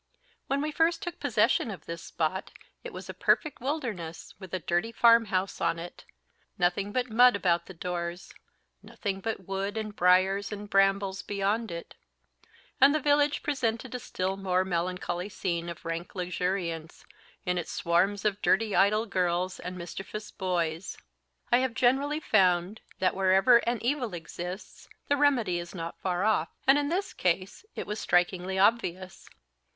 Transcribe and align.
When 0.47 0.61
we 0.61 0.71
first 0.71 1.03
took 1.03 1.19
possession 1.19 1.69
of 1.69 1.85
this 1.85 2.01
spot 2.03 2.49
it 2.83 2.91
was 2.91 3.07
a 3.07 3.13
perfect 3.13 3.61
wilderness, 3.61 4.33
with 4.39 4.51
a 4.51 4.57
dirty 4.57 4.91
farm 4.91 5.25
house 5.25 5.61
on 5.61 5.77
it; 5.77 6.05
nothing 6.57 6.91
but 6.91 7.11
mud 7.11 7.35
about 7.35 7.67
the 7.67 7.73
doors; 7.75 8.33
nothing 8.81 9.19
but 9.19 9.45
wood 9.47 9.77
and 9.77 9.95
briers 9.95 10.51
and 10.51 10.67
brambles 10.71 11.21
beyond 11.21 11.69
it; 11.69 11.93
and 12.81 12.95
the 12.95 12.99
village 12.99 13.43
presented 13.43 13.93
a 13.93 13.99
still 13.99 14.37
more 14.37 14.65
melancholy 14.65 15.29
scene 15.29 15.69
of 15.69 15.85
rank 15.85 16.15
luxuriance, 16.15 17.05
in 17.45 17.59
its 17.59 17.69
swarms 17.71 18.25
of 18.25 18.41
dirty 18.41 18.75
idle 18.75 19.05
girls 19.05 19.59
and 19.59 19.77
mischievous 19.77 20.31
boys. 20.31 20.97
I 21.51 21.59
have 21.59 21.75
generally 21.75 22.19
found 22.19 22.81
that 22.97 23.15
wherever 23.15 23.57
an 23.69 23.77
evil 23.83 24.15
exists 24.15 24.89
the 25.09 25.15
remedy 25.15 25.59
is 25.59 25.75
not 25.75 25.99
far 26.01 26.23
off; 26.23 26.49
and 26.65 26.79
in 26.79 26.89
this 26.89 27.13
case 27.13 27.65
it 27.75 27.85
was 27.85 27.99
strikingly 27.99 28.57
obvious. 28.57 29.29